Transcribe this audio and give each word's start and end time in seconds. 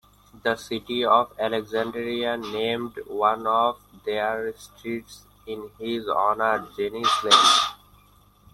The 0.41 0.55
City 0.55 1.05
of 1.05 1.31
Alexandria 1.37 2.35
named 2.35 2.97
one 3.05 3.45
of 3.45 3.79
their 4.03 4.51
streets 4.57 5.25
in 5.45 5.69
his 5.77 6.07
honor, 6.07 6.67
Janney's 6.75 7.07
Lane. 7.23 7.69